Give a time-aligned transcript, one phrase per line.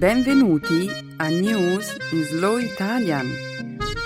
[0.00, 3.26] Benvenuti a News in Slow Italian,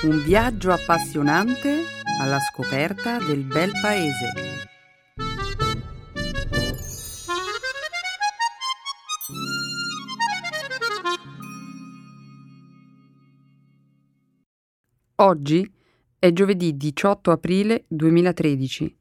[0.02, 1.82] un viaggio appassionante
[2.20, 4.32] alla scoperta del bel paese.
[15.14, 15.72] Oggi
[16.18, 18.98] è giovedì 18 aprile 2013.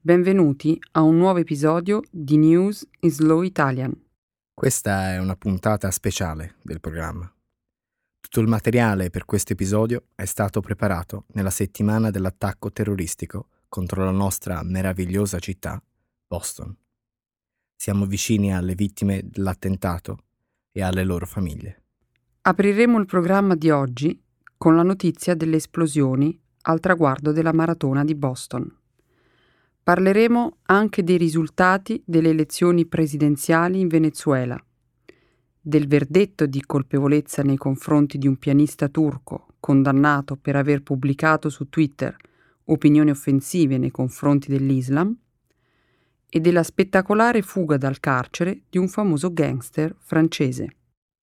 [0.00, 4.05] Benvenuti a un nuovo episodio di News in Slow Italian.
[4.58, 7.30] Questa è una puntata speciale del programma.
[8.18, 14.12] Tutto il materiale per questo episodio è stato preparato nella settimana dell'attacco terroristico contro la
[14.12, 15.78] nostra meravigliosa città,
[16.26, 16.74] Boston.
[17.76, 20.20] Siamo vicini alle vittime dell'attentato
[20.72, 21.82] e alle loro famiglie.
[22.40, 24.18] Apriremo il programma di oggi
[24.56, 28.74] con la notizia delle esplosioni al traguardo della maratona di Boston.
[29.86, 34.60] Parleremo anche dei risultati delle elezioni presidenziali in Venezuela,
[35.60, 41.68] del verdetto di colpevolezza nei confronti di un pianista turco condannato per aver pubblicato su
[41.68, 42.16] Twitter
[42.64, 45.16] opinioni offensive nei confronti dell'Islam
[46.28, 50.78] e della spettacolare fuga dal carcere di un famoso gangster francese.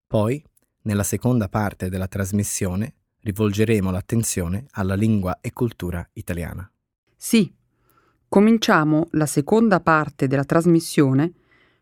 [0.07, 0.41] Poi,
[0.83, 6.65] nella seconda parte della trasmissione, rivolgeremo l'attenzione alla lingua e cultura italiana.
[7.17, 7.53] Sì,
[8.33, 11.33] Cominciamo la seconda parte della trasmissione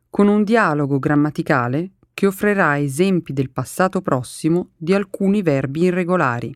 [0.09, 6.53] con un dialogo grammaticale che offrirà esempi del passato prossimo di alcuni verbi irregolari.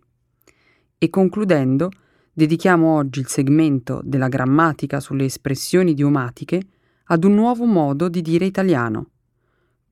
[0.97, 1.91] E concludendo,
[2.33, 6.59] dedichiamo oggi il segmento della grammatica sulle espressioni idiomatiche
[7.05, 9.11] ad un nuovo modo di dire italiano.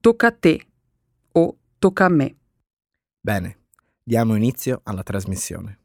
[0.02, 0.66] Tocca a te
[1.32, 2.36] o tocca a me.
[3.22, 3.58] Bene,
[4.04, 5.80] diamo inizio alla trasmissione.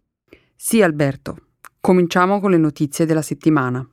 [0.57, 1.51] Sì, Alberto.
[1.81, 3.89] Cominciamo con le notizie della settimana.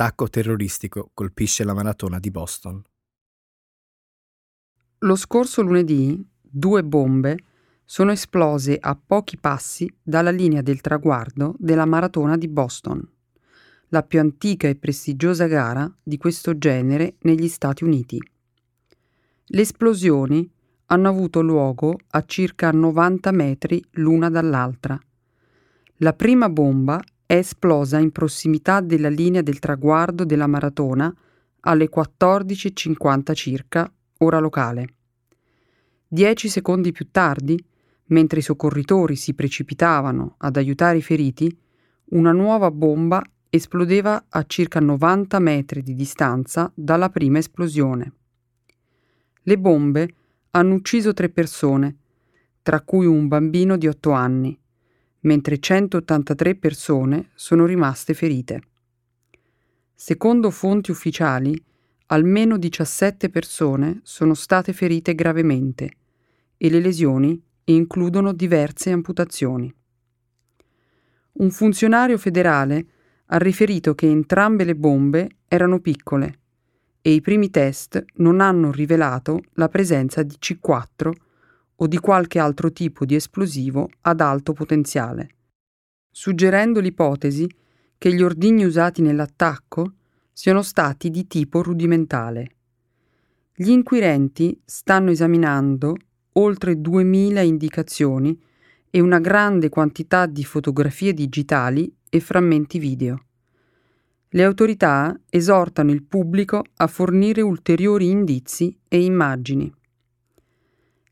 [0.00, 2.80] Attacco terroristico colpisce la maratona di Boston.
[4.98, 7.36] Lo scorso lunedì due bombe
[7.84, 13.04] sono esplose a pochi passi dalla linea del traguardo della maratona di Boston,
[13.88, 18.22] la più antica e prestigiosa gara di questo genere negli Stati Uniti.
[19.46, 20.48] Le esplosioni
[20.86, 24.96] hanno avuto luogo a circa 90 metri l'una dall'altra.
[25.96, 31.14] La prima bomba è esplosa in prossimità della linea del traguardo della maratona
[31.60, 34.94] alle 14.50 circa, ora locale.
[36.08, 37.62] Dieci secondi più tardi,
[38.06, 41.54] mentre i soccorritori si precipitavano ad aiutare i feriti,
[42.12, 48.12] una nuova bomba esplodeva a circa 90 metri di distanza dalla prima esplosione.
[49.42, 50.14] Le bombe
[50.52, 51.94] hanno ucciso tre persone,
[52.62, 54.58] tra cui un bambino di 8 anni,
[55.20, 58.62] mentre 183 persone sono rimaste ferite.
[59.94, 61.60] Secondo fonti ufficiali,
[62.06, 65.90] almeno 17 persone sono state ferite gravemente
[66.56, 69.72] e le lesioni includono diverse amputazioni.
[71.32, 72.86] Un funzionario federale
[73.26, 76.38] ha riferito che entrambe le bombe erano piccole
[77.00, 81.10] e i primi test non hanno rivelato la presenza di C4
[81.80, 85.28] o di qualche altro tipo di esplosivo ad alto potenziale,
[86.10, 87.48] suggerendo l'ipotesi
[87.96, 89.92] che gli ordigni usati nell'attacco
[90.32, 92.50] siano stati di tipo rudimentale.
[93.54, 95.96] Gli inquirenti stanno esaminando
[96.34, 98.40] oltre 2000 indicazioni
[98.90, 103.24] e una grande quantità di fotografie digitali e frammenti video.
[104.30, 109.72] Le autorità esortano il pubblico a fornire ulteriori indizi e immagini.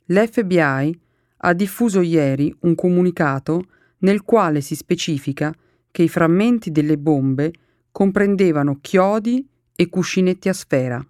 [0.07, 1.01] L'FBI
[1.39, 3.65] ha diffuso ieri un comunicato
[3.99, 5.55] nel quale si specifica
[5.91, 7.53] che i frammenti delle bombe
[7.91, 11.05] comprendevano chiodi e cuscinetti a sfera.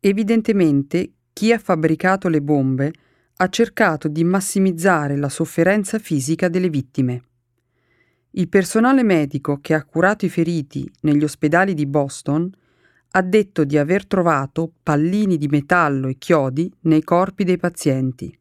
[0.00, 2.92] Evidentemente chi ha fabbricato le bombe
[3.36, 7.22] ha cercato di massimizzare la sofferenza fisica delle vittime.
[8.32, 12.50] Il personale medico che ha curato i feriti negli ospedali di Boston
[13.16, 18.36] ha detto di aver trovato pallini di metallo e chiodi nei corpi dei pazienti.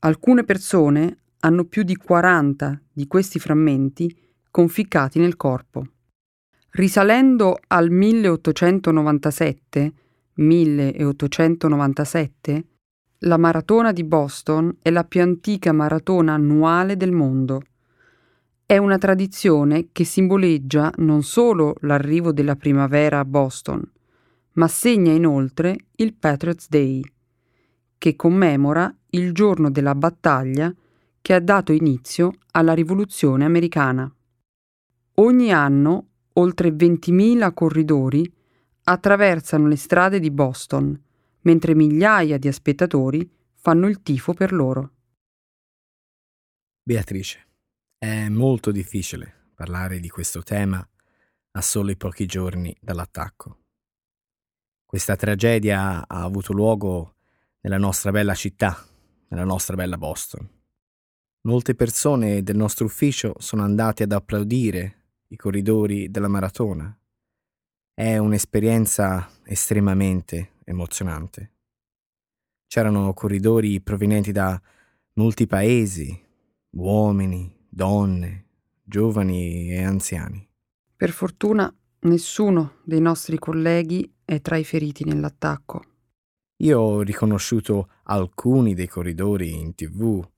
[0.00, 4.16] Alcune persone hanno più di 40 di questi frammenti
[4.50, 5.86] conficcati nel corpo.
[6.70, 9.92] Risalendo al 1897,
[10.34, 12.64] 1897,
[13.22, 17.62] la maratona di Boston è la più antica maratona annuale del mondo
[18.70, 23.82] è una tradizione che simboleggia non solo l'arrivo della primavera a Boston,
[24.52, 27.02] ma segna inoltre il Patriots Day,
[27.96, 30.70] che commemora il giorno della battaglia
[31.22, 34.14] che ha dato inizio alla rivoluzione americana.
[35.14, 38.30] Ogni anno oltre 20.000 corridori
[38.82, 41.02] attraversano le strade di Boston,
[41.40, 44.92] mentre migliaia di spettatori fanno il tifo per loro.
[46.82, 47.47] Beatrice,
[47.98, 50.88] è molto difficile parlare di questo tema
[51.50, 53.64] a soli pochi giorni dall'attacco.
[54.84, 57.16] Questa tragedia ha avuto luogo
[57.60, 58.86] nella nostra bella città,
[59.28, 60.48] nella nostra bella Boston.
[61.48, 66.96] Molte persone del nostro ufficio sono andate ad applaudire i corridori della maratona.
[67.92, 71.54] È un'esperienza estremamente emozionante.
[72.68, 74.60] C'erano corridori provenienti da
[75.14, 76.16] molti paesi,
[76.70, 78.46] uomini, donne,
[78.82, 80.44] giovani e anziani.
[80.96, 85.84] Per fortuna nessuno dei nostri colleghi è tra i feriti nell'attacco.
[86.56, 90.28] Io ho riconosciuto alcuni dei corridori in tv,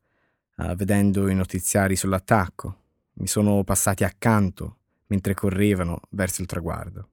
[0.59, 2.77] eh, vedendo i notiziari sull'attacco.
[3.15, 4.77] Mi sono passati accanto
[5.07, 7.09] mentre correvano verso il traguardo.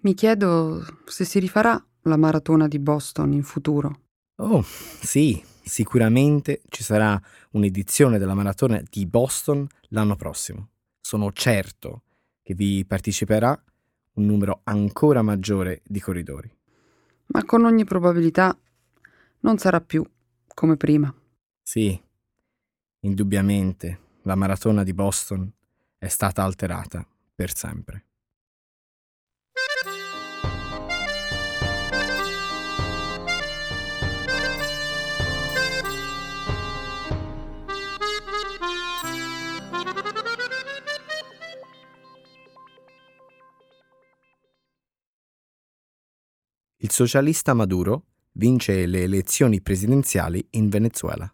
[0.00, 4.00] Mi chiedo se si rifarà la maratona di Boston in futuro.
[4.36, 7.20] Oh, sì, sicuramente ci sarà
[7.52, 10.70] un'edizione della maratona di Boston l'anno prossimo.
[11.00, 12.02] Sono certo
[12.42, 13.62] che vi parteciperà
[14.14, 16.52] un numero ancora maggiore di corridori.
[17.26, 18.58] Ma con ogni probabilità
[19.40, 20.04] non sarà più
[20.46, 21.14] come prima.
[21.62, 21.98] Sì,
[23.00, 25.50] indubbiamente la maratona di Boston
[25.98, 28.07] è stata alterata per sempre.
[46.80, 48.04] Il socialista Maduro
[48.34, 51.28] vince le elezioni presidenziali in Venezuela.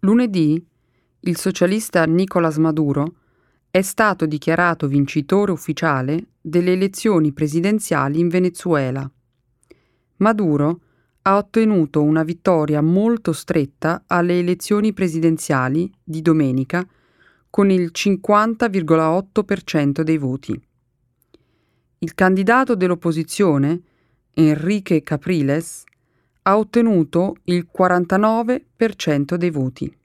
[0.00, 0.66] Lunedì
[1.20, 3.14] il socialista Nicolás Maduro
[3.70, 9.08] è stato dichiarato vincitore ufficiale delle elezioni presidenziali in Venezuela.
[10.16, 10.80] Maduro
[11.22, 16.84] ha ottenuto una vittoria molto stretta alle elezioni presidenziali di domenica
[17.48, 20.60] con il 50,8% dei voti.
[22.00, 23.80] Il candidato dell'opposizione,
[24.34, 25.84] Enrique Capriles,
[26.42, 29.98] ha ottenuto il 49% dei voti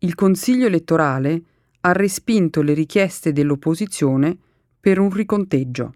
[0.00, 1.42] il Consiglio elettorale
[1.80, 4.36] ha respinto le richieste dell'opposizione
[4.78, 5.94] per un riconteggio.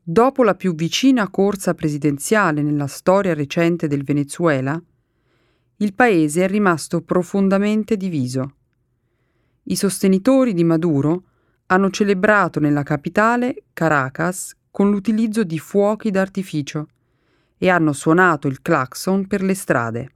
[0.00, 4.80] Dopo la più vicina corsa presidenziale nella storia recente del Venezuela,
[5.78, 8.54] il paese è rimasto profondamente diviso.
[9.64, 11.22] I sostenitori di Maduro
[11.66, 16.88] hanno celebrato nella capitale, Caracas, con l'utilizzo di fuochi d'artificio
[17.56, 20.08] e hanno suonato il clacson per le strade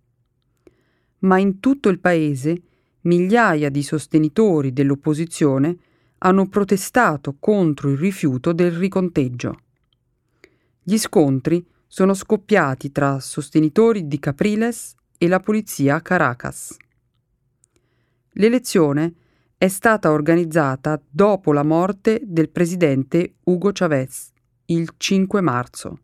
[1.20, 2.62] ma in tutto il paese
[3.02, 5.76] migliaia di sostenitori dell'opposizione
[6.18, 9.60] hanno protestato contro il rifiuto del riconteggio.
[10.82, 16.76] Gli scontri sono scoppiati tra sostenitori di Capriles e la polizia a Caracas.
[18.32, 19.14] L'elezione
[19.58, 24.30] è stata organizzata dopo la morte del presidente Hugo Chavez
[24.66, 25.98] il 5 marzo.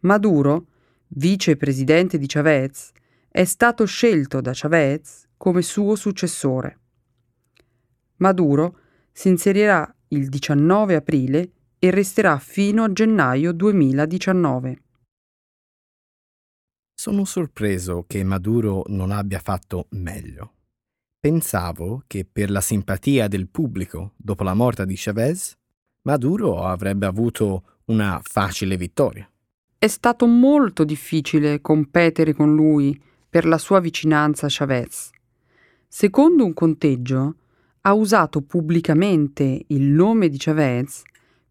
[0.00, 0.66] Maduro,
[1.08, 2.92] vicepresidente di Chavez,
[3.28, 6.78] è stato scelto da Chavez come suo successore.
[8.18, 8.78] Maduro
[9.10, 11.50] si inserirà il 19 aprile
[11.80, 14.82] e resterà fino a gennaio 2019.
[16.94, 20.52] Sono sorpreso che Maduro non abbia fatto meglio.
[21.22, 25.56] Pensavo che per la simpatia del pubblico dopo la morte di Chavez,
[26.02, 29.30] Maduro avrebbe avuto una facile vittoria.
[29.78, 33.00] È stato molto difficile competere con lui
[33.30, 35.10] per la sua vicinanza a Chavez.
[35.86, 37.36] Secondo un conteggio,
[37.82, 41.02] ha usato pubblicamente il nome di Chavez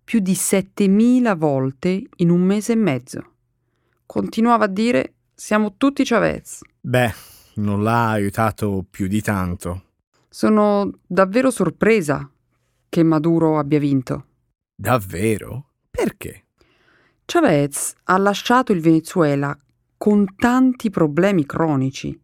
[0.03, 3.31] più di 7000 volte in un mese e mezzo.
[4.05, 6.59] Continuava a dire siamo tutti Chavez.
[6.81, 7.13] Beh,
[7.55, 9.83] non l'ha aiutato più di tanto.
[10.29, 12.29] Sono davvero sorpresa
[12.87, 14.25] che Maduro abbia vinto.
[14.75, 15.71] Davvero?
[15.89, 16.45] Perché?
[17.25, 19.57] Chavez ha lasciato il Venezuela
[19.97, 22.19] con tanti problemi cronici,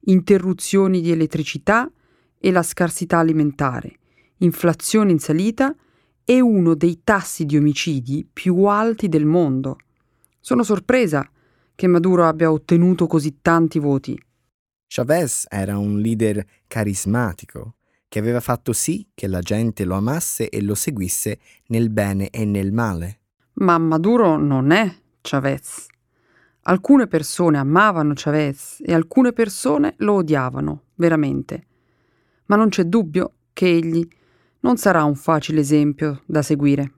[0.00, 1.90] interruzioni di elettricità
[2.38, 3.98] e la scarsità alimentare,
[4.38, 5.74] inflazione in salita
[6.24, 9.78] e uno dei tassi di omicidi più alti del mondo.
[10.40, 11.28] Sono sorpresa
[11.74, 14.20] che Maduro abbia ottenuto così tanti voti.
[14.96, 17.74] Chavez era un leader carismatico
[18.06, 22.44] che aveva fatto sì che la gente lo amasse e lo seguisse nel bene e
[22.44, 23.18] nel male.
[23.54, 24.88] Ma Maduro non è
[25.20, 25.88] Chavez.
[26.66, 31.66] Alcune persone amavano Chavez e alcune persone lo odiavano, veramente.
[32.46, 34.06] Ma non c'è dubbio che egli
[34.60, 36.92] non sarà un facile esempio da seguire.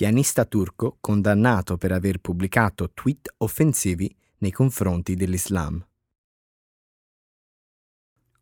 [0.00, 5.86] Pianista turco condannato per aver pubblicato tweet offensivi nei confronti dell'Islam.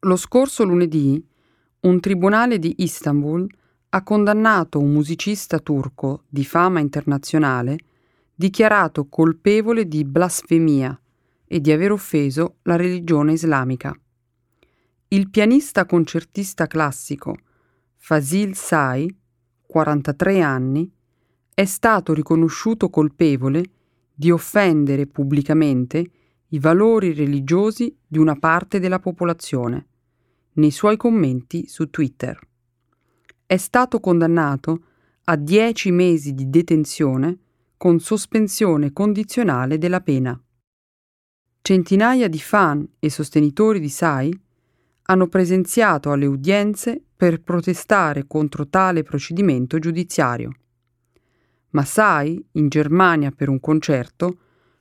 [0.03, 1.21] Lo scorso lunedì
[1.81, 3.45] un tribunale di Istanbul
[3.89, 7.77] ha condannato un musicista turco di fama internazionale
[8.37, 10.97] dichiarato colpevole di blasfemia
[11.45, 13.93] e di aver offeso la religione islamica.
[15.09, 17.37] Il pianista concertista classico
[17.97, 19.13] Fasil Sai,
[19.67, 20.93] 43 anni,
[21.59, 23.65] è stato riconosciuto colpevole
[24.15, 26.11] di offendere pubblicamente
[26.51, 29.87] i valori religiosi di una parte della popolazione
[30.53, 32.39] nei suoi commenti su Twitter.
[33.45, 34.85] È stato condannato
[35.25, 37.39] a dieci mesi di detenzione
[37.77, 40.41] con sospensione condizionale della pena.
[41.61, 44.33] Centinaia di fan e sostenitori di Sai
[45.03, 50.53] hanno presenziato alle udienze per protestare contro tale procedimento giudiziario
[51.71, 54.39] ma Sai, in Germania per un concerto,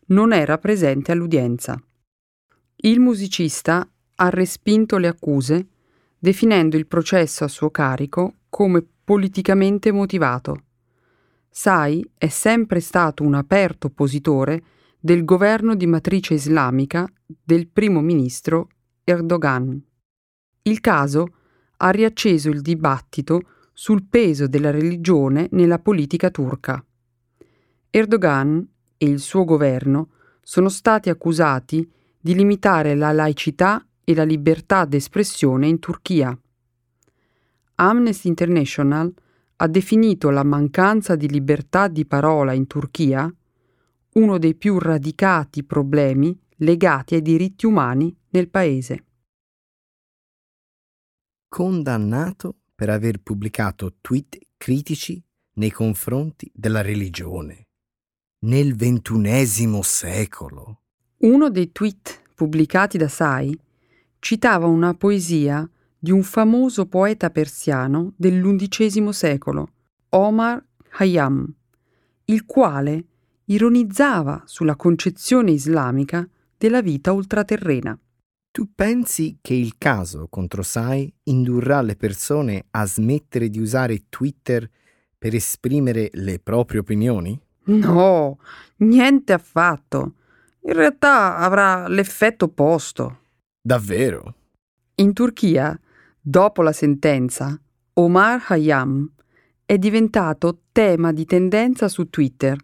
[0.08, 1.82] non era presente all'udienza.
[2.78, 5.68] Il musicista ha respinto le accuse,
[6.18, 10.64] definendo il processo a suo carico come politicamente motivato.
[11.50, 14.64] Sai è sempre stato un aperto oppositore
[15.00, 18.70] del governo di matrice islamica del primo ministro
[19.04, 19.82] Erdogan.
[20.64, 21.28] Il caso
[21.78, 23.42] ha riacceso il dibattito
[23.80, 26.84] sul peso della religione nella politica turca.
[27.92, 28.68] Erdogan
[28.98, 30.10] e il suo governo
[30.42, 31.88] sono stati accusati
[32.20, 36.36] di limitare la laicità e la libertà d'espressione in Turchia.
[37.76, 39.14] Amnesty International
[39.58, 43.32] ha definito la mancanza di libertà di parola in Turchia
[44.14, 49.06] uno dei più radicati problemi legati ai diritti umani nel paese.
[51.48, 55.20] Condannato per aver pubblicato tweet critici
[55.54, 57.70] nei confronti della religione.
[58.42, 60.82] Nel ventunesimo secolo.
[61.22, 63.60] Uno dei tweet pubblicati da Sai
[64.20, 65.68] citava una poesia
[65.98, 69.72] di un famoso poeta persiano dell'undicesimo secolo,
[70.10, 71.52] Omar Khayyam,
[72.26, 73.06] il quale
[73.46, 78.00] ironizzava sulla concezione islamica della vita ultraterrena.
[78.58, 84.68] Tu pensi che il caso contro Sai indurrà le persone a smettere di usare Twitter
[85.16, 87.40] per esprimere le proprie opinioni?
[87.66, 88.40] No,
[88.78, 90.14] niente affatto.
[90.62, 93.20] In realtà avrà l'effetto opposto.
[93.62, 94.34] Davvero?
[94.96, 95.80] In Turchia,
[96.20, 97.62] dopo la sentenza,
[97.94, 99.08] Omar Khayyam
[99.66, 102.58] è diventato tema di tendenza su Twitter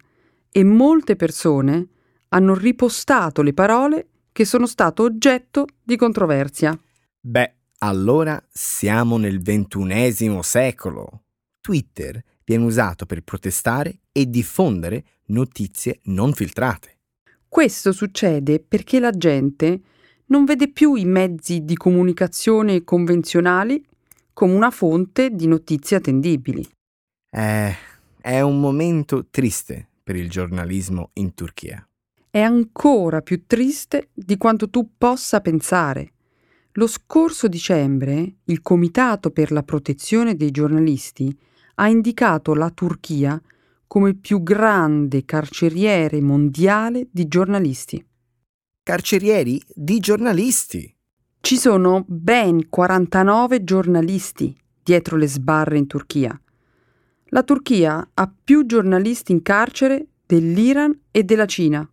[0.50, 1.88] e molte persone
[2.30, 6.78] hanno ripostato le parole che sono stato oggetto di controversia.
[7.22, 11.24] Beh, allora siamo nel ventunesimo secolo.
[11.62, 16.98] Twitter viene usato per protestare e diffondere notizie non filtrate.
[17.48, 19.80] Questo succede perché la gente
[20.26, 23.86] non vede più i mezzi di comunicazione convenzionali
[24.34, 26.68] come una fonte di notizie attendibili.
[27.30, 27.76] Eh,
[28.20, 31.88] è un momento triste per il giornalismo in Turchia
[32.34, 36.14] è ancora più triste di quanto tu possa pensare.
[36.72, 41.32] Lo scorso dicembre il Comitato per la protezione dei giornalisti
[41.76, 43.40] ha indicato la Turchia
[43.86, 48.04] come il più grande carceriere mondiale di giornalisti.
[48.82, 50.92] Carcerieri di giornalisti?
[51.40, 56.42] Ci sono ben 49 giornalisti dietro le sbarre in Turchia.
[57.26, 61.88] La Turchia ha più giornalisti in carcere dell'Iran e della Cina.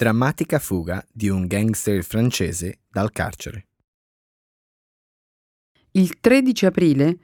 [0.00, 3.66] Drammatica fuga di un gangster francese dal carcere.
[5.90, 7.18] Il 13 aprile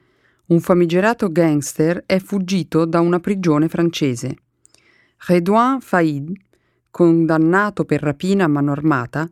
[0.49, 4.35] un famigerato gangster è fuggito da una prigione francese.
[5.25, 6.31] Redouin Faid,
[6.91, 9.27] condannato per rapina a mano armata,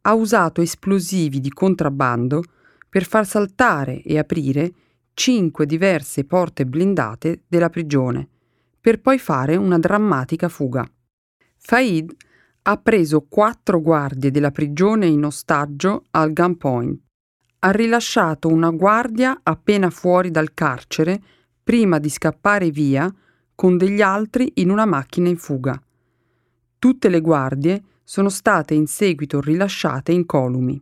[0.00, 2.42] ha usato esplosivi di contrabbando
[2.88, 4.72] per far saltare e aprire
[5.14, 8.28] cinque diverse porte blindate della prigione,
[8.80, 10.84] per poi fare una drammatica fuga.
[11.58, 12.26] Faid
[12.62, 17.00] ha preso quattro guardie della prigione in ostaggio al gunpoint.
[17.60, 21.20] Ha rilasciato una guardia appena fuori dal carcere
[21.62, 23.12] prima di scappare via
[23.54, 25.80] con degli altri in una macchina in fuga.
[26.78, 30.80] Tutte le guardie sono state in seguito rilasciate incolumi.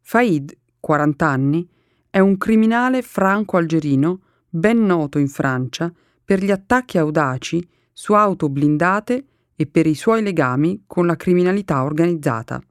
[0.00, 1.68] Faid, 40 anni,
[2.10, 5.92] è un criminale franco-algerino ben noto in Francia
[6.24, 9.24] per gli attacchi audaci su auto blindate
[9.60, 12.62] e per i suoi legami con la criminalità organizzata.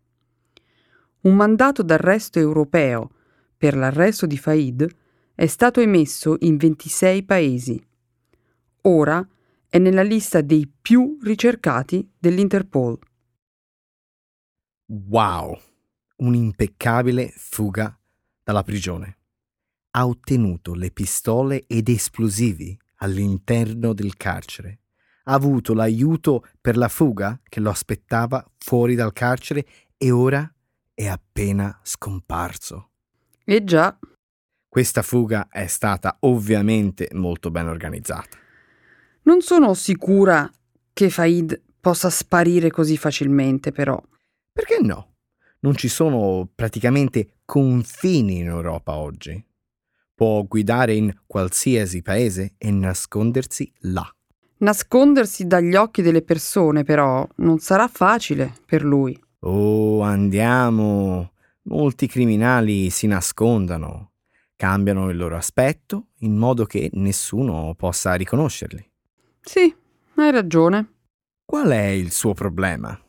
[1.24, 3.12] Un mandato d'arresto europeo
[3.58, 4.88] per l'arresto di Faid
[5.36, 7.86] è stato emesso in 26 paesi.
[8.84, 9.28] Ora
[9.68, 12.98] è nella lista dei più ricercati dell'Interpol.
[14.86, 15.60] Wow!
[16.16, 18.00] Un'impeccabile fuga
[18.42, 19.18] dalla prigione.
[19.92, 24.80] Ha ottenuto le pistole ed esplosivi all'interno del carcere.
[25.28, 29.66] Ha avuto l'aiuto per la fuga che lo aspettava fuori dal carcere
[29.98, 30.50] e ora
[30.94, 32.92] è appena scomparso.
[33.44, 33.98] E già,
[34.68, 38.38] questa fuga è stata ovviamente molto ben organizzata.
[39.24, 40.50] Non sono sicura
[40.94, 44.02] che Faid possa sparire così facilmente, però.
[44.52, 45.16] Perché no?
[45.60, 49.46] Non ci sono praticamente confini in Europa oggi.
[50.16, 54.10] Può guidare in qualsiasi paese e nascondersi là.
[54.60, 59.20] Nascondersi dagli occhi delle persone, però, non sarà facile per lui.
[59.40, 61.32] Oh, andiamo.
[61.64, 64.12] Molti criminali si nascondano
[64.58, 68.84] cambiano il loro aspetto in modo che nessuno possa riconoscerli.
[69.40, 69.74] Sì,
[70.16, 70.96] hai ragione.
[71.46, 73.00] Qual è il suo problema?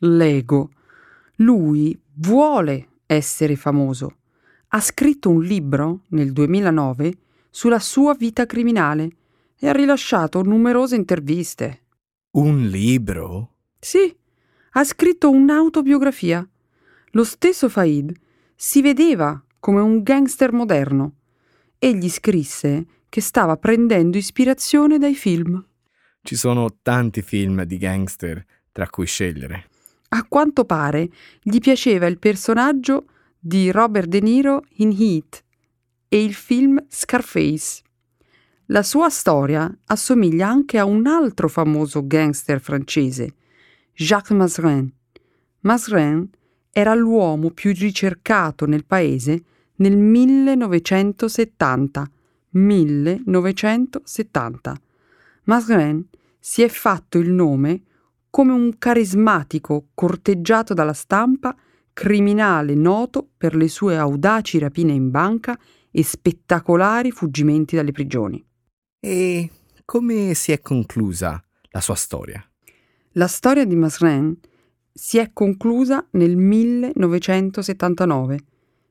[0.00, 0.70] L'ego.
[1.36, 4.18] Lui vuole essere famoso.
[4.68, 7.16] Ha scritto un libro nel 2009
[7.50, 9.10] sulla sua vita criminale
[9.58, 11.82] e ha rilasciato numerose interviste.
[12.32, 13.56] Un libro?
[13.78, 14.14] Sì,
[14.72, 16.46] ha scritto un'autobiografia.
[17.10, 18.12] Lo stesso Faid
[18.56, 21.14] si vedeva come un gangster moderno.
[21.78, 25.64] Egli scrisse che stava prendendo ispirazione dai film.
[26.22, 29.68] Ci sono tanti film di gangster tra cui scegliere.
[30.08, 31.08] A quanto pare
[31.42, 33.06] gli piaceva il personaggio
[33.38, 35.44] di Robert De Niro in Heat
[36.08, 37.82] e il film Scarface.
[38.68, 43.34] La sua storia assomiglia anche a un altro famoso gangster francese,
[43.92, 44.90] Jacques Masrin.
[45.60, 46.26] Masrin
[46.70, 49.44] era l'uomo più ricercato nel paese
[49.76, 52.10] nel 1970.
[52.52, 54.80] 1970.
[55.42, 57.82] Masren si è fatto il nome
[58.30, 61.54] come un carismatico, corteggiato dalla stampa,
[61.92, 65.54] criminale noto per le sue audaci rapine in banca
[65.90, 68.42] e spettacolari fuggimenti dalle prigioni.
[69.06, 69.50] E
[69.84, 72.42] come si è conclusa la sua storia?
[73.12, 74.34] La storia di Masren
[74.94, 78.38] si è conclusa nel 1979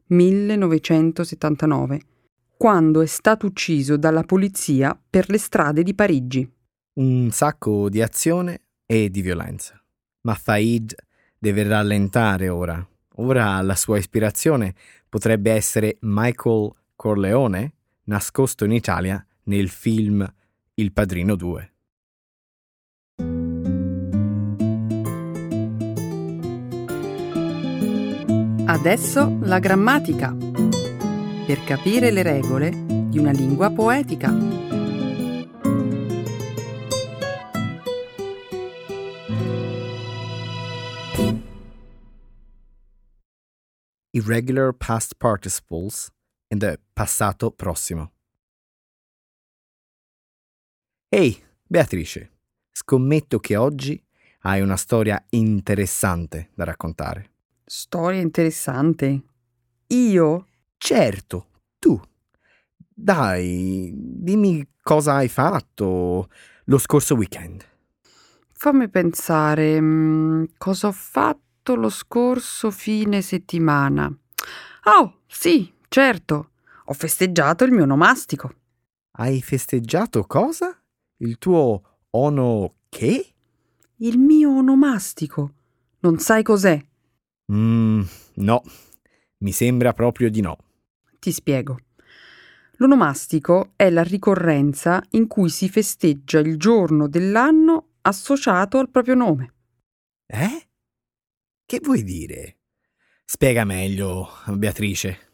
[0.06, 2.02] 1979,
[2.56, 6.48] quando è stato ucciso dalla polizia per le strade di Parigi.
[6.94, 9.84] Un sacco di azione e di violenza.
[10.22, 10.94] Ma Faid
[11.40, 12.88] deve rallentare ora.
[13.16, 14.76] Ora la sua ispirazione
[15.10, 17.74] potrebbe essere Michael Corleone,
[18.04, 20.26] nascosto in Italia nel film
[20.76, 21.74] Il Padrino 2.
[28.66, 30.36] Adesso la grammatica.
[31.46, 32.72] Per capire le regole
[33.10, 34.34] di una lingua poetica.
[44.16, 46.10] Irregular past participles
[46.50, 48.13] in the passato prossimo.
[51.16, 52.32] Ehi, Beatrice,
[52.72, 54.04] scommetto che oggi
[54.46, 57.30] hai una storia interessante da raccontare.
[57.64, 59.22] Storia interessante.
[59.90, 60.48] Io?
[60.76, 62.02] Certo, tu.
[62.76, 66.30] Dai, dimmi cosa hai fatto
[66.64, 67.64] lo scorso weekend.
[68.52, 74.12] Fammi pensare, mm, cosa ho fatto lo scorso fine settimana.
[74.86, 76.54] Oh, sì, certo.
[76.86, 78.52] Ho festeggiato il mio onomastico.
[79.12, 80.76] Hai festeggiato cosa?
[81.24, 81.82] Il tuo
[82.12, 83.34] ono che?
[83.98, 85.54] Il mio onomastico.
[86.00, 86.78] Non sai cos'è?
[87.50, 88.02] Mm,
[88.36, 88.62] no,
[89.38, 90.58] mi sembra proprio di no.
[91.20, 91.80] Ti spiego.
[92.74, 99.54] L'onomastico è la ricorrenza in cui si festeggia il giorno dell'anno associato al proprio nome.
[100.26, 100.68] Eh?
[101.66, 102.58] Che vuoi dire?
[103.24, 105.33] Spiega meglio, Beatrice.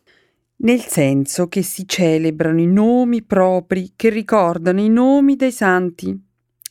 [0.61, 6.17] Nel senso che si celebrano i nomi propri che ricordano i nomi dei santi.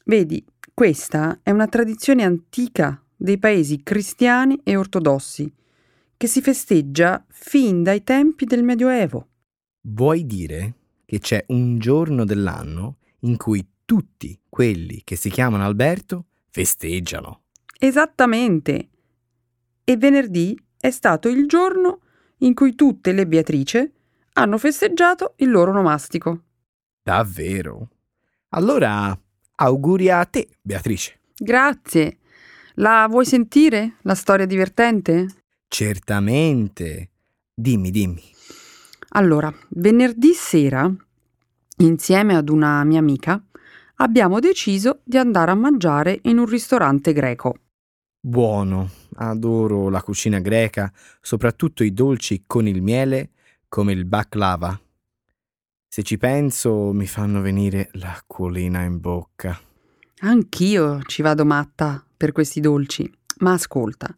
[0.05, 5.51] Vedi, questa è una tradizione antica dei paesi cristiani e ortodossi,
[6.19, 9.29] che si festeggia fin dai tempi del Medioevo.
[9.81, 10.75] Vuoi dire
[11.07, 17.45] che c'è un giorno dell'anno in cui tutti quelli che si chiamano Alberto festeggiano?
[17.79, 18.89] Esattamente.
[19.83, 22.01] E venerdì è stato il giorno
[22.39, 23.93] in cui tutte le Beatrice
[24.35, 26.43] hanno festeggiato il loro nomastico.
[27.03, 27.89] Davvero?
[28.51, 29.19] Allora,
[29.57, 31.21] auguri a te, Beatrice.
[31.37, 32.19] Grazie.
[32.75, 35.27] La vuoi sentire, la storia divertente?
[35.67, 37.11] Certamente.
[37.55, 38.23] Dimmi, dimmi.
[39.11, 40.93] Allora, venerdì sera,
[41.79, 43.43] insieme ad una mia amica,
[43.97, 47.57] abbiamo deciso di andare a mangiare in un ristorante greco.
[48.21, 53.31] Buono, adoro la cucina greca, soprattutto i dolci con il miele
[53.69, 54.81] come il baklava.
[55.89, 59.59] Se ci penso mi fanno venire l'acquolina in bocca.
[60.21, 64.15] Anch'io ci vado matta per questi dolci, ma ascolta,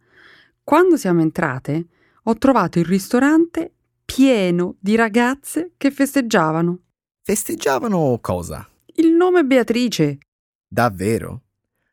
[0.65, 1.87] quando siamo entrate
[2.25, 3.73] ho trovato il ristorante
[4.05, 6.79] pieno di ragazze che festeggiavano.
[7.23, 8.69] Festeggiavano cosa?
[8.95, 10.19] Il nome Beatrice.
[10.67, 11.43] Davvero?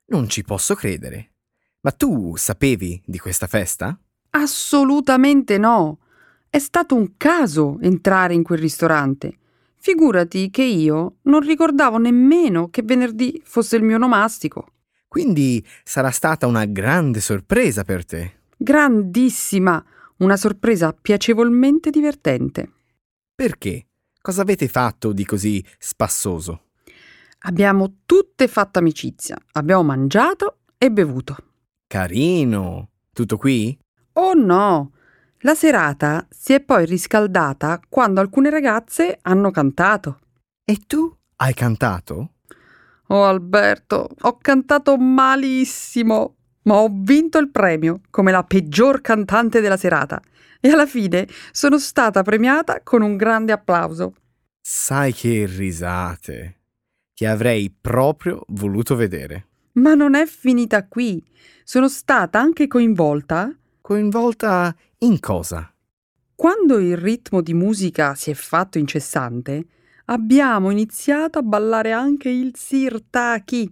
[0.08, 1.34] Non ci posso credere.
[1.82, 3.98] Ma tu sapevi di questa festa?
[4.32, 6.00] Assolutamente no.
[6.50, 9.38] È stato un caso entrare in quel ristorante.
[9.76, 14.68] Figurati che io non ricordavo nemmeno che venerdì fosse il mio nomastico.
[15.08, 18.40] Quindi sarà stata una grande sorpresa per te.
[18.58, 19.84] Grandissima,
[20.18, 22.72] una sorpresa piacevolmente divertente.
[23.34, 23.86] Perché?
[24.20, 26.64] Cosa avete fatto di così spassoso?
[27.42, 31.38] Abbiamo tutte fatto amicizia, abbiamo mangiato e bevuto.
[31.88, 32.90] Carino.
[33.14, 33.78] Tutto qui?
[34.14, 34.92] Oh no!
[35.42, 40.20] La serata si è poi riscaldata quando alcune ragazze hanno cantato.
[40.66, 42.34] E tu hai cantato?
[43.08, 49.78] Oh Alberto, ho cantato malissimo, ma ho vinto il premio come la peggior cantante della
[49.78, 50.22] serata
[50.60, 54.14] e alla fine sono stata premiata con un grande applauso.
[54.60, 56.56] Sai che risate.
[57.14, 59.48] Ti avrei proprio voluto vedere.
[59.78, 61.24] Ma non è finita qui.
[61.64, 63.56] Sono stata anche coinvolta.
[63.82, 65.72] Coinvolta in cosa?
[66.36, 69.66] Quando il ritmo di musica si è fatto incessante,
[70.06, 73.72] abbiamo iniziato a ballare anche il sirtaki.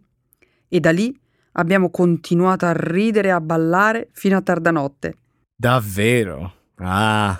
[0.68, 1.18] E da lì
[1.54, 5.18] abbiamo continuato a ridere e a ballare fino a tarda notte.
[5.56, 6.54] Davvero?
[6.76, 7.40] Ah,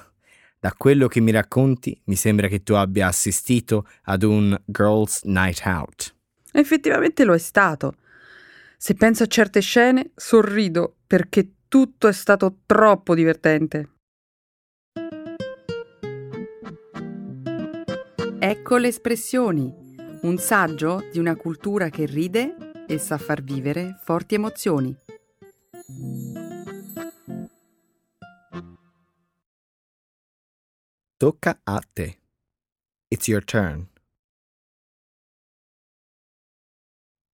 [0.60, 5.62] da quello che mi racconti mi sembra che tu abbia assistito ad un Girls Night
[5.66, 6.16] Out.
[6.52, 7.98] Effettivamente lo è stato.
[8.78, 13.90] Se penso a certe scene, sorrido perché tutto è stato troppo divertente.
[18.40, 19.74] Ecco le espressioni,
[20.22, 24.96] un saggio di una cultura che ride e sa far vivere forti emozioni.
[31.18, 32.20] Tocca a te.
[33.08, 33.88] It's your turn.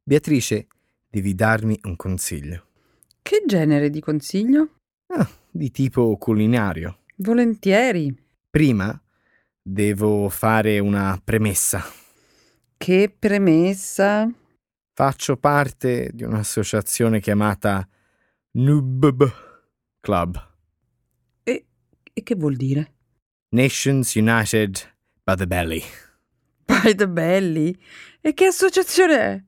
[0.04, 0.68] Beatrice,
[1.12, 2.67] devi darmi un consiglio.
[3.21, 4.69] Che genere di consiglio?
[5.08, 7.00] Ah, di tipo culinario.
[7.17, 8.15] Volentieri.
[8.50, 9.00] Prima
[9.62, 11.84] devo fare una premessa.
[12.78, 14.32] Che premessa?
[14.93, 17.88] Faccio parte di un'associazione chiamata
[18.52, 19.34] NUBB
[20.00, 20.50] Club.
[21.43, 21.65] E,
[22.13, 22.93] e che vuol dire?
[23.50, 24.80] Nations United
[25.24, 25.84] by the Belly.
[26.65, 27.78] By the Belly?
[28.21, 29.43] E che associazione è?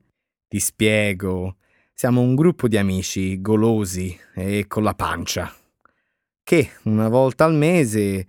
[0.54, 1.56] Ti spiego.
[1.92, 5.52] Siamo un gruppo di amici golosi e con la pancia
[6.44, 8.26] che una volta al mese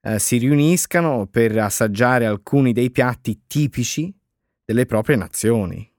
[0.00, 4.16] eh, si riuniscano per assaggiare alcuni dei piatti tipici
[4.64, 5.92] delle proprie nazioni.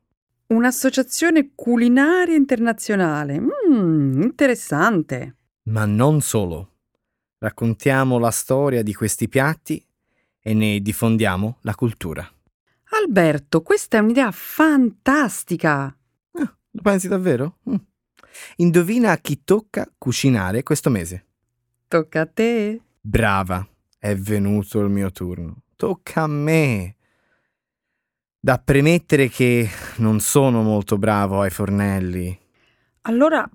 [0.48, 3.38] Un'associazione culinaria internazionale.
[3.42, 5.36] Mmm, interessante.
[5.64, 6.76] Ma non solo.
[7.40, 9.86] Raccontiamo la storia di questi piatti
[10.40, 12.26] e ne diffondiamo la cultura.
[13.04, 15.86] Alberto, questa è un'idea fantastica.
[15.86, 17.58] Ah, lo pensi davvero?
[17.70, 17.76] Mm.
[18.58, 21.26] Indovina a chi tocca cucinare questo mese.
[21.88, 22.82] Tocca a te.
[23.02, 25.64] Brava, è venuto il mio turno.
[25.76, 26.96] Tocca a me.
[28.40, 32.40] Da premettere che non sono molto bravo ai fornelli.
[33.02, 33.50] Allora,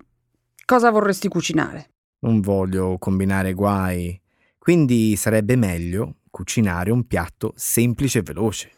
[0.65, 1.91] cosa vorresti cucinare?
[2.19, 4.19] Non voglio combinare guai,
[4.57, 8.71] quindi sarebbe meglio cucinare un piatto semplice e veloce.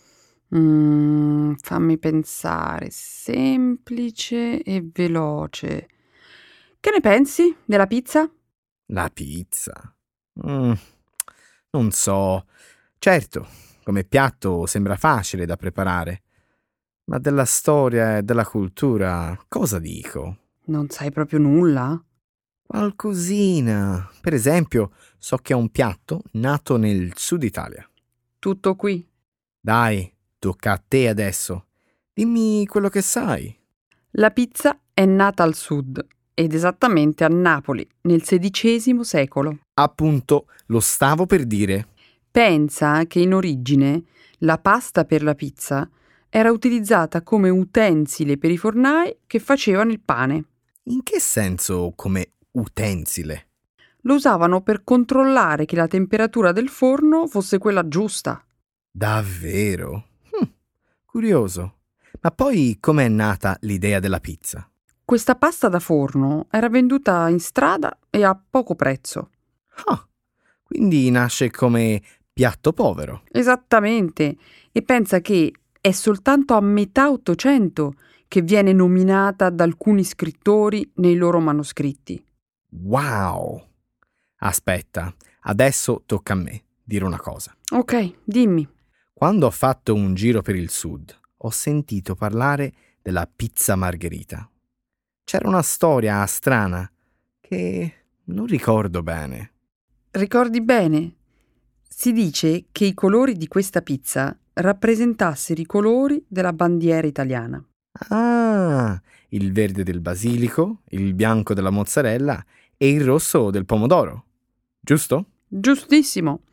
[0.55, 5.87] Mm, fammi pensare, semplice e veloce.
[6.79, 8.29] Che ne pensi della pizza?
[8.87, 9.95] La pizza?
[10.47, 10.71] Mm,
[11.71, 12.45] non so.
[12.97, 13.47] Certo,
[13.83, 16.23] come piatto sembra facile da preparare,
[17.05, 20.37] ma della storia e della cultura cosa dico?
[20.65, 22.03] Non sai proprio nulla?
[22.61, 24.09] Qualcosina.
[24.21, 27.87] Per esempio, so che è un piatto nato nel sud Italia.
[28.37, 29.07] Tutto qui.
[29.59, 31.65] Dai, tocca a te adesso.
[32.13, 33.55] Dimmi quello che sai.
[34.11, 39.59] La pizza è nata al sud ed esattamente a Napoli nel XVI secolo.
[39.73, 41.89] Appunto, lo stavo per dire.
[42.31, 44.03] Pensa che in origine
[44.39, 45.89] la pasta per la pizza
[46.29, 50.45] era utilizzata come utensile per i fornai che facevano il pane.
[50.83, 53.47] In che senso come utensile?
[54.03, 58.43] Lo usavano per controllare che la temperatura del forno fosse quella giusta.
[58.89, 60.08] Davvero?
[61.19, 61.79] Curioso.
[62.21, 64.65] Ma poi com'è nata l'idea della pizza?
[65.03, 69.31] Questa pasta da forno era venduta in strada e a poco prezzo.
[69.87, 70.07] Ah,
[70.63, 72.01] quindi nasce come
[72.31, 73.23] piatto povero.
[73.29, 74.37] Esattamente.
[74.71, 75.51] E pensa che
[75.81, 77.95] è soltanto a metà Ottocento
[78.29, 82.23] che viene nominata da alcuni scrittori nei loro manoscritti.
[82.83, 83.61] Wow!
[84.37, 87.53] Aspetta, adesso tocca a me dire una cosa.
[87.73, 88.65] Ok, dimmi.
[89.19, 94.49] Quando ho fatto un giro per il sud, ho sentito parlare della pizza margherita.
[95.25, 96.89] C'era una storia strana
[97.41, 99.51] che non ricordo bene.
[100.11, 101.15] Ricordi bene?
[101.85, 107.61] Si dice che i colori di questa pizza rappresentassero i colori della bandiera italiana.
[108.07, 109.01] Ah,
[109.31, 112.41] il verde del basilico, il bianco della mozzarella
[112.77, 114.27] e il rosso del pomodoro.
[114.79, 115.25] Giusto?
[115.45, 116.43] Giustissimo.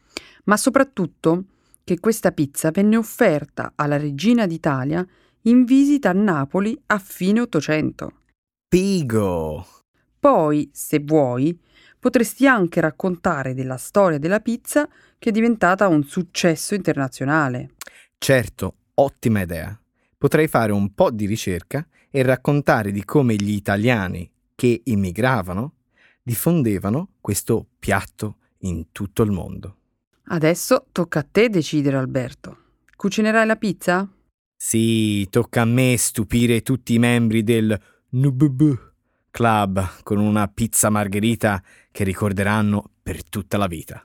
[0.46, 1.44] Ma soprattutto
[1.86, 5.06] che questa pizza venne offerta alla regina d'Italia
[5.42, 8.22] in visita a Napoli a fine Ottocento.
[8.66, 9.64] Pigo!
[10.18, 11.56] Poi, se vuoi,
[11.96, 17.74] potresti anche raccontare della storia della pizza che è diventata un successo internazionale.
[18.18, 19.80] Certo, ottima idea.
[20.18, 25.74] Potrei fare un po' di ricerca e raccontare di come gli italiani che immigravano
[26.20, 29.76] diffondevano questo piatto in tutto il mondo.
[30.28, 32.56] Adesso tocca a te decidere, Alberto.
[32.96, 34.08] Cucinerai la pizza?
[34.56, 38.92] Sì, tocca a me stupire tutti i membri del NUBB
[39.30, 41.62] Club con una pizza margherita
[41.92, 44.02] che ricorderanno per tutta la vita.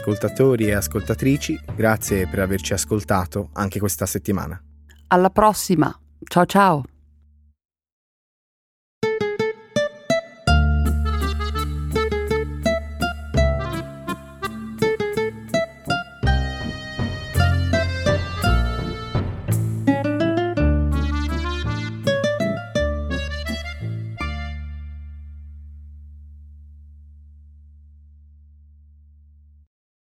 [0.00, 4.58] Ascoltatori e ascoltatrici, grazie per averci ascoltato anche questa settimana.
[5.08, 5.94] Alla prossima.
[6.24, 6.84] Ciao ciao.